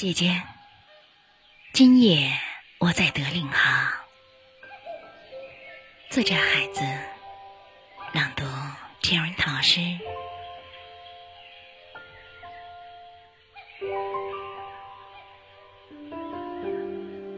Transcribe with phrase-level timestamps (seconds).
[0.00, 0.42] 姐姐，
[1.74, 2.32] 今夜
[2.78, 4.00] 我在德令哈。
[6.08, 6.80] 作者：孩子，
[8.14, 8.46] 朗读
[9.02, 9.78] ：Jerry 老师。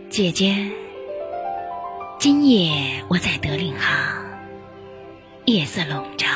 [0.09, 0.71] 姐姐，
[2.21, 4.23] 今夜我在德令哈，
[5.47, 6.29] 夜色笼罩。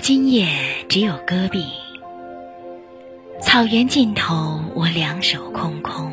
[0.00, 0.48] 今夜
[0.88, 1.62] 只有戈壁，
[3.42, 6.10] 草原尽头，我两手空空。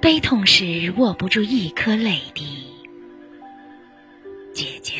[0.00, 2.66] 悲痛时握不住一颗泪滴。
[4.52, 4.94] 姐姐，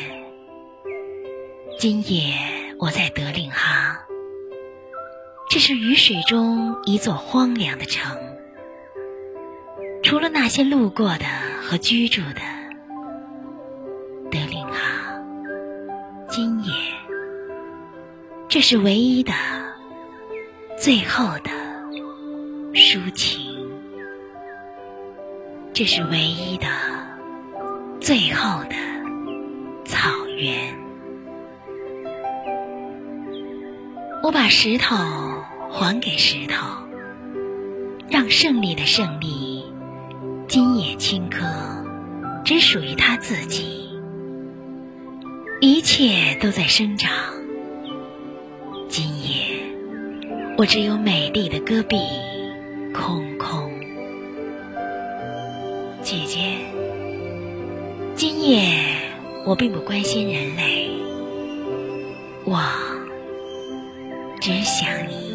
[1.79, 2.33] 今夜
[2.79, 3.97] 我在德令哈，
[5.49, 8.17] 这是雨水中一座荒凉的城，
[10.03, 11.25] 除了那些路过的
[11.61, 12.41] 和居住的，
[18.55, 19.33] 这是唯一的、
[20.79, 21.51] 最后的
[22.73, 23.41] 抒情，
[25.73, 26.65] 这是唯一的、
[27.99, 28.75] 最后的
[29.83, 30.73] 草原。
[34.23, 34.95] 我把石头
[35.69, 36.65] 还给石头，
[38.09, 39.65] 让胜利的胜利
[40.47, 41.43] 今夜青稞
[42.45, 43.99] 只属于他自己。
[45.59, 47.11] 一切都在生长。
[50.57, 51.97] 我只有美丽的戈壁，
[52.93, 53.69] 空空。
[56.01, 56.53] 姐姐，
[58.15, 58.69] 今夜
[59.45, 60.89] 我并不关心人类，
[62.45, 62.57] 我
[64.39, 65.34] 只想你。